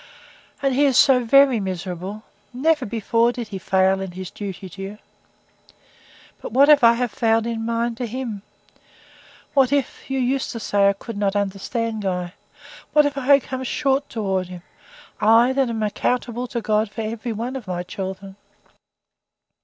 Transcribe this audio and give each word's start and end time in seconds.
"And 0.63 0.73
he 0.73 0.85
is 0.85 0.97
so 0.97 1.23
very 1.23 1.59
miserable. 1.59 2.23
Never 2.55 2.87
before 2.87 3.31
did 3.31 3.49
he 3.49 3.59
fail 3.59 4.01
in 4.01 4.13
his 4.13 4.31
duty 4.31 4.67
to 4.67 4.81
you." 4.81 4.97
"But 6.41 6.51
what 6.51 6.69
if 6.69 6.83
I 6.83 6.93
have 6.93 7.11
failed 7.11 7.45
in 7.45 7.63
mine 7.67 7.93
to 7.97 8.07
him? 8.07 8.41
What 9.53 9.71
if 9.71 10.09
you 10.09 10.17
used 10.17 10.51
to 10.53 10.59
say 10.59 10.89
I 10.89 10.93
could 10.93 11.17
not 11.19 11.35
understand 11.35 12.01
Guy 12.01 12.33
what 12.93 13.05
if 13.05 13.15
I 13.15 13.27
have 13.27 13.43
come 13.43 13.63
short 13.63 14.09
towards 14.09 14.49
him? 14.49 14.63
I, 15.19 15.53
that 15.53 15.69
am 15.69 15.83
accountable 15.83 16.47
to 16.47 16.61
God 16.61 16.89
for 16.89 17.01
every 17.01 17.31
one 17.31 17.55
of 17.55 17.67
my 17.67 17.83
children." 17.83 18.37